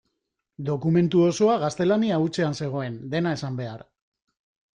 Dokumentu 0.69 1.21
osoa 1.25 1.57
gaztelania 1.63 2.17
hutsean 2.25 2.57
zegoen, 2.63 2.97
dena 3.13 3.37
esan 3.39 3.61
behar. 3.61 3.87